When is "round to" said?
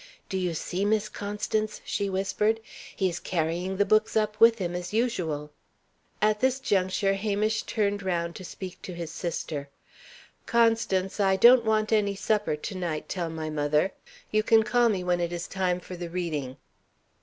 8.01-8.43